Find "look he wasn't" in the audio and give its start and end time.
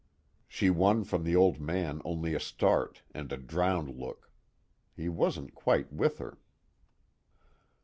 3.95-5.53